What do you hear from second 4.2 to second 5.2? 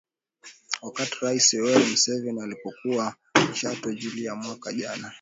mwaka jana